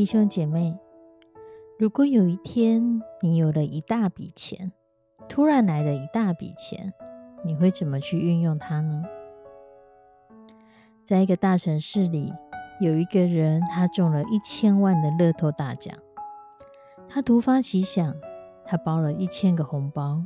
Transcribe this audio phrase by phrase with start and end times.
[0.00, 0.78] 弟兄姐妹，
[1.78, 4.72] 如果有一天你有了一大笔钱，
[5.28, 6.94] 突然来了一大笔钱，
[7.44, 9.04] 你会怎么去运用它呢？
[11.04, 12.32] 在一个大城市里，
[12.80, 15.94] 有一个人，他中了一千万的乐透大奖。
[17.06, 18.16] 他突发奇想，
[18.64, 20.24] 他包了一千个红包，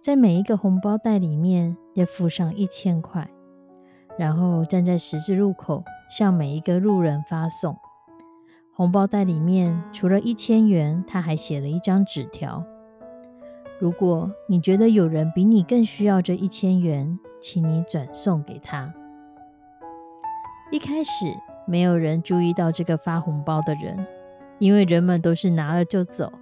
[0.00, 3.28] 在每一个红包袋里面要附上一千块，
[4.16, 7.76] 然后站在十字路口向每一个路人发送。
[8.80, 12.64] 红包袋里面除了一千元，他还写了一张纸条。
[13.78, 18.90] 如果你觉得有人比你更需要这一千元，请你转送给他。
[20.70, 21.10] 一开始
[21.66, 24.06] 没有人注意到这个发红包的人，
[24.58, 26.32] 因为人们都是拿了就走。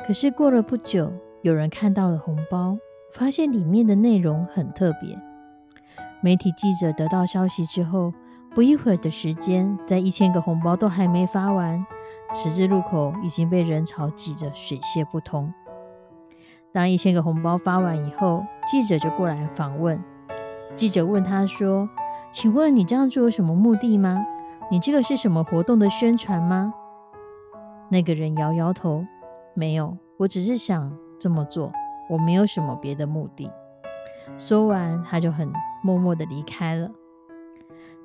[0.00, 2.76] 可是过了不久，有人看到了红包，
[3.14, 5.18] 发现里面的内容很特别。
[6.20, 8.12] 媒体记者得到消息之后。
[8.58, 11.86] 不一会儿的时间，在一千个红包都还没发完，
[12.34, 15.54] 十字路口已经被人潮挤得水泄不通。
[16.72, 20.02] 当一千个红包发完以后，记者就过来访问。
[20.74, 21.88] 记者问他说
[22.34, 24.26] ：“请问你这样做有什么目的吗？
[24.72, 26.74] 你这个是什么活动的宣传吗？”
[27.88, 29.06] 那个人摇摇头
[29.54, 31.70] ：“没有，我只是想这么做，
[32.10, 33.48] 我没有什么别的目的。”
[34.36, 35.48] 说完，他就很
[35.80, 36.90] 默默的离开了。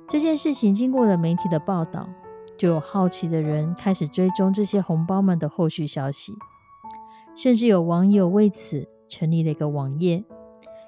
[0.06, 2.08] 这件事情经过了媒体的报道，
[2.56, 6.32] 就有好奇的人开始追踪这些红包们的后续消息，
[7.34, 10.22] 甚至有网友为此成立了一个网页，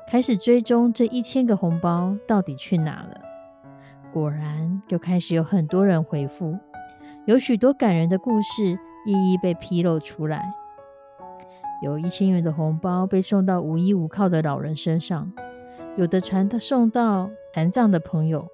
[0.08, 3.20] 开始追踪这一千个红包到底去哪了。
[4.12, 6.56] 果然，就开始有很多人回复，
[7.24, 10.54] 有许多感人的故事一一被披露出来。
[11.82, 15.32] 有一千元的红包被送到无依无靠的老人身上，
[15.96, 18.46] 有的传送到残障的朋友。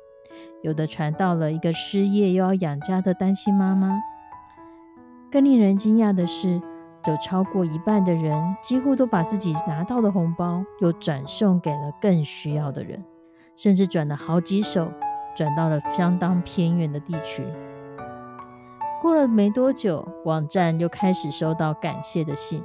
[0.63, 4.01] 有的传到了一个失业又要养家的单亲妈妈。
[5.31, 6.61] 更令人惊讶的是，
[7.07, 13.03] 有超过一半的人几乎都把自己拿到的红包又转送给了更需要的人，
[13.57, 14.89] 甚至转了好几手，
[15.35, 17.45] 转到了相当偏远的地区。
[19.01, 22.63] 过了没多久，网站又开始收到感谢的信，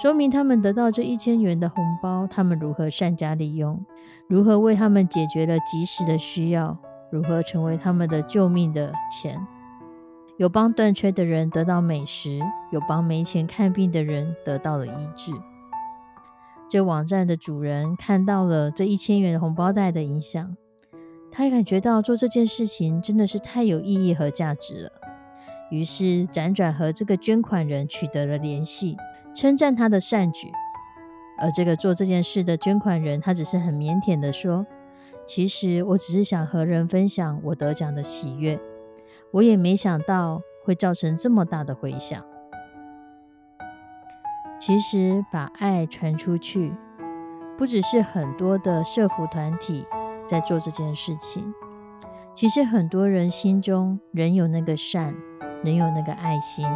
[0.00, 3.84] 说明他们得到这一千元的红包，他们如何善加利用，
[4.28, 6.76] 如何为他们解决了及时的需要。
[7.10, 9.38] 如何成为他们的救命的钱？
[10.36, 12.38] 有帮断缺的人得到美食，
[12.70, 15.32] 有帮没钱看病的人得到了医治。
[16.70, 20.56] 这网站的主人看到了这一千元红包袋的影响，
[21.32, 24.90] 他也感觉到做这件事情真的是太有意义和价值了。
[25.70, 28.96] 于是辗转和这个捐款人取得了联系，
[29.34, 30.52] 称赞他的善举。
[31.40, 34.66] 而这个做这件事的捐款人，他只是很腼腆的说。
[35.28, 38.58] 其实我只是想和人分享我得奖的喜悦，
[39.30, 42.24] 我也没想到会造成这么大的回响。
[44.58, 46.72] 其实把爱传出去，
[47.58, 49.84] 不只是很多的社福团体
[50.26, 51.52] 在做这件事情，
[52.32, 55.14] 其实很多人心中仍有那个善，
[55.62, 56.66] 仍有那个爱心。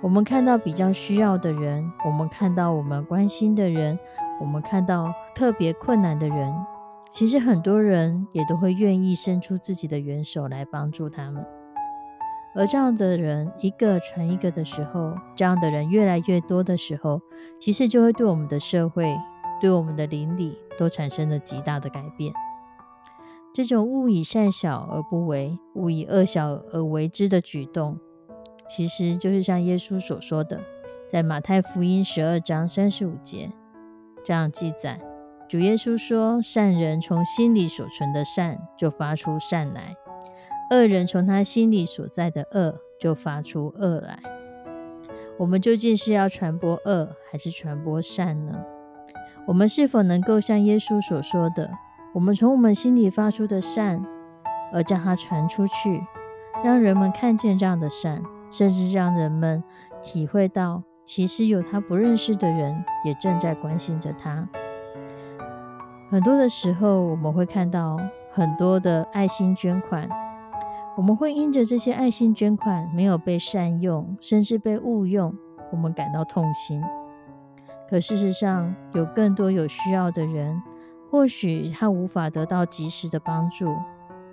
[0.00, 3.98] 我们看到比较需要的人，我们看到我们关心的人，
[4.40, 6.50] 我们看到特别困难的人。
[7.10, 11.44] 其实很多人也都会愿意伸出自己的援手来帮助他们，
[12.54, 17.20] 而这样的人一个传一个的时候，这样的人越来越多的时候，
[17.58, 19.16] 其实就会对我们的社会、
[19.60, 22.32] 对我们的邻里都产生了极大的改变。
[23.54, 27.98] 这种勿以善小而不为，勿以恶小而为之的举动，
[28.68, 30.60] 其实就是像耶稣所说的，
[31.08, 33.50] 在马太福音十二章三十五节
[34.22, 35.00] 这样记载。
[35.48, 39.96] 主耶稣说：“善人从心里所存的善就发出善来，
[40.70, 44.18] 恶人从他心里所在的恶就发出恶来。
[45.38, 48.62] 我们究竟是要传播恶，还是传播善呢？
[49.46, 51.70] 我们是否能够像耶稣所说的，
[52.12, 54.04] 我们从我们心里发出的善，
[54.70, 56.02] 而将它传出去，
[56.62, 59.64] 让人们看见这样的善，甚至让人们
[60.02, 64.46] 体会到，其实有他不认识的人也正在关心着他。
[66.10, 67.98] 很多的时候，我们会看到
[68.32, 70.08] 很多的爱心捐款，
[70.96, 75.34] 我们会因着这些爱心捐款没有被善用，甚至被误用，
[75.70, 76.82] 我们感到痛心。
[77.90, 80.62] 可事实上，有更多有需要的人，
[81.10, 83.76] 或许他无法得到及时的帮助，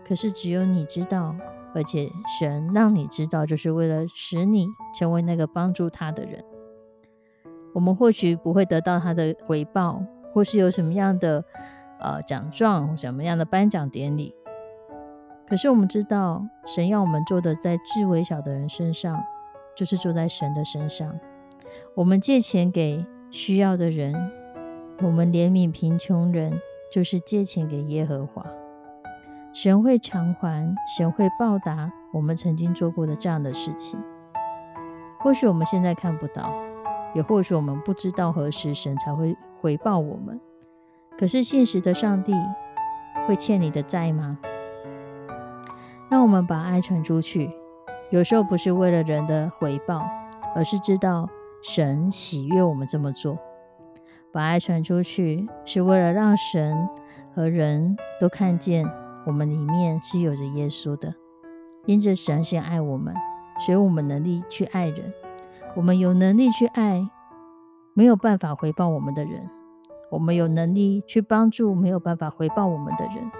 [0.07, 1.35] 可是只有你知道，
[1.73, 4.65] 而且神让你知道，就是为了使你
[4.97, 6.41] 成为那个帮助他的人。
[7.73, 10.01] 我们或许不会得到他的回报。
[10.35, 11.41] 或是有什么样的
[11.97, 14.35] 呃奖状，什么样的颁奖典礼？
[15.47, 19.23] 可是我们知道，神要我们做的，在最微小的人身上，
[19.77, 21.17] 就是做在神的身上。
[21.95, 24.13] 我们借钱给需要的人，
[25.03, 26.59] 我们怜悯贫穷人，
[26.91, 28.45] 就是借钱给耶和华。
[29.53, 33.97] 神会偿还，神会报答我们曾经做过的这样的事情。
[35.21, 36.53] 或许我们现在看不到，
[37.13, 39.33] 也或许我们不知道何时神才会。
[39.65, 40.39] 回报我们，
[41.17, 42.35] 可是现实的上帝
[43.25, 44.37] 会欠你的债吗？
[46.07, 47.49] 让我们把爱传出去，
[48.11, 50.05] 有时候不是为了人的回报，
[50.53, 51.27] 而是知道
[51.63, 53.39] 神喜悦我们这么做。
[54.31, 56.87] 把爱传出去，是为了让神
[57.33, 58.87] 和人都看见
[59.25, 61.11] 我们里面是有着耶稣的。
[61.87, 63.15] 因着神先爱我们，
[63.65, 65.11] 所以我们能力去爱人，
[65.75, 67.09] 我们有能力去爱。
[67.97, 69.49] 没有办法回报我们的人，
[70.11, 73.31] 我们有能力去帮助没有办法回报我们的人，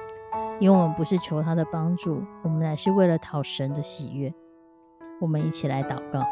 [0.62, 4.34] 因为我们不是求他的帮助，我们乃是为了讨神的喜悦。
[5.20, 6.26] 我们一起来祷告，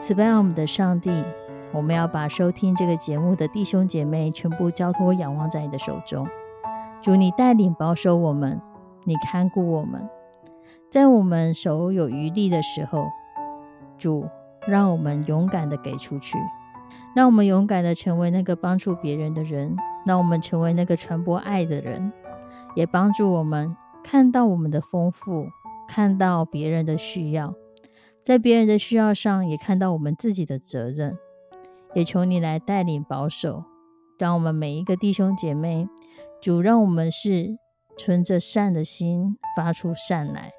[0.00, 1.24] 慈悲我们的上帝，
[1.72, 6.26] 我们要把收听这个节目的弟兄姐妹全部交托仰望在你的手中。
[7.00, 8.60] 主，你带领保守我们，
[9.04, 10.10] 你看顾我们，
[10.90, 13.06] 在我们手有余力的时候，
[13.96, 14.28] 主
[14.66, 16.36] 让我们勇敢的给出去。
[17.14, 19.76] 让我们勇敢的成为那个帮助别人的人，
[20.06, 22.12] 让我们成为那个传播爱的人，
[22.74, 25.48] 也帮助我们看到我们的丰富，
[25.88, 27.54] 看到别人的需要，
[28.22, 31.18] 在别人的需要上也看到我们自己的责任。
[31.92, 33.64] 也求你来带领保守，
[34.16, 35.88] 让我们每一个弟兄姐妹，
[36.40, 37.58] 主让我们是
[37.98, 40.52] 存着善的心发出善来，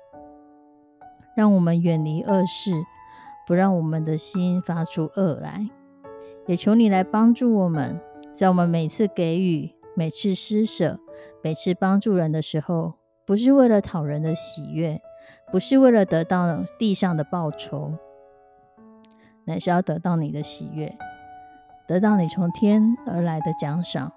[1.34, 2.74] 让我们远离恶事，
[3.48, 5.69] 不让我们的心发出恶来。
[6.48, 8.00] 也求你来帮助我们，
[8.34, 11.00] 在我们每次给予、每次施舍、
[11.44, 12.94] 每次帮助人的时候，
[13.26, 15.02] 不是为了讨人的喜悦，
[15.52, 17.94] 不是为了得到地上的报酬，
[19.46, 20.98] 乃是要得到你的喜悦，
[21.88, 24.12] 得到你从天而来的奖赏，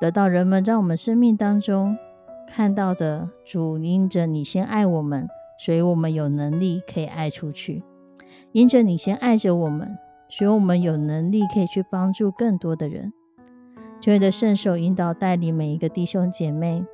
[0.00, 1.96] 得到人们在我们生命当中
[2.46, 5.26] 看到的主因着你先爱我们，
[5.58, 7.82] 所以我们有能力可以爱出去，
[8.52, 9.98] 因着你先爱着我们。
[10.28, 13.12] 所我们有能力可以去帮助更多的人，
[14.00, 16.84] 求你的圣手引导带领每一个弟兄姐妹，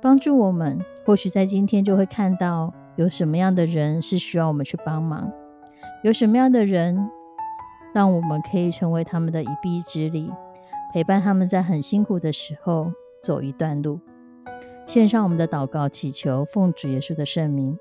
[0.00, 0.78] 帮助我们。
[1.04, 5.32] 或许在今天就会看到有什么样的人是需要我们去帮忙，
[6.02, 7.08] 有什么样的人
[7.94, 10.30] 让我们可以成为他们的一臂之力，
[10.92, 12.92] 陪伴他们在很辛苦的时候
[13.22, 14.00] 走一段路。
[14.86, 17.78] 献上我们的祷告，祈求奉主耶稣的圣名，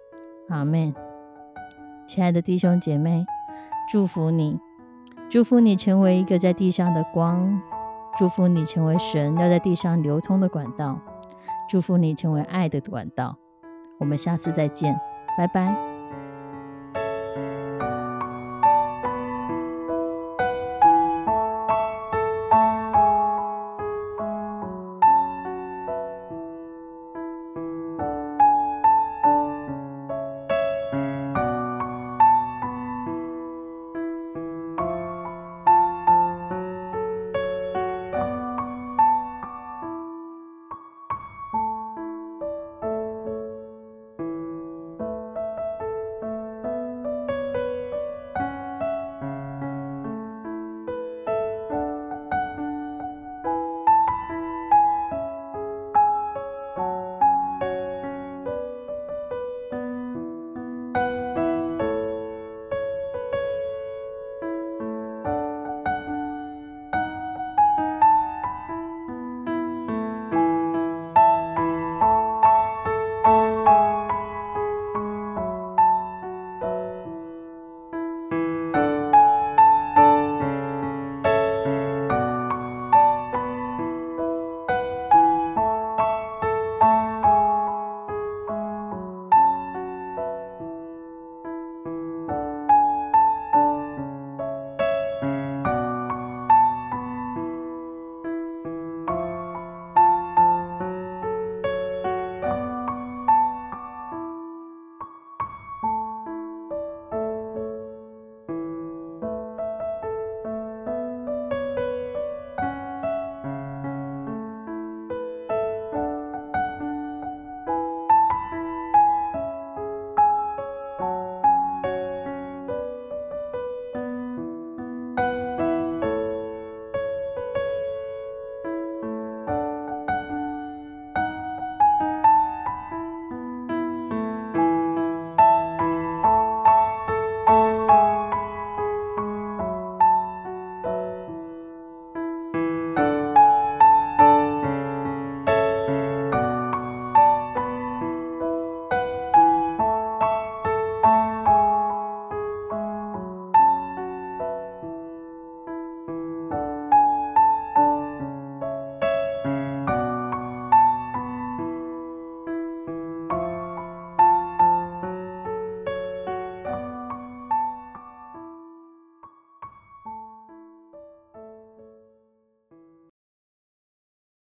[0.50, 0.94] 阿门。
[2.08, 3.26] 亲爱的弟兄姐妹，
[3.92, 4.58] 祝福你。
[5.30, 7.62] 祝福你成为一个在地上的光，
[8.18, 10.98] 祝福你成为神要在地上流通的管道，
[11.70, 13.38] 祝福你成为爱的管道。
[14.00, 14.98] 我们下次再见，
[15.38, 15.97] 拜拜。